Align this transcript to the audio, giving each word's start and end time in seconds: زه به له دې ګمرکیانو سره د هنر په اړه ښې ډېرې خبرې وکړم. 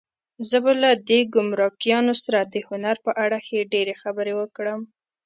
زه 0.49 0.57
به 0.63 0.71
له 0.83 0.91
دې 1.07 1.19
ګمرکیانو 1.33 2.13
سره 2.23 2.39
د 2.53 2.55
هنر 2.69 2.95
په 3.05 3.11
اړه 3.23 3.37
ښې 3.45 3.61
ډېرې 3.73 3.93
خبرې 4.01 4.33
وکړم. 4.37 4.81